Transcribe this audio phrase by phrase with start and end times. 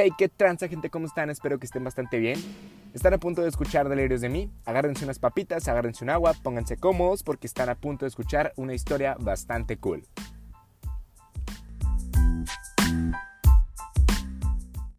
[0.00, 1.28] Hey, qué tranza gente, ¿cómo están?
[1.28, 2.38] Espero que estén bastante bien.
[2.94, 4.48] Están a punto de escuchar delirios de mí.
[4.64, 8.74] Agárrense unas papitas, agárrense un agua, pónganse cómodos porque están a punto de escuchar una
[8.74, 10.04] historia bastante cool.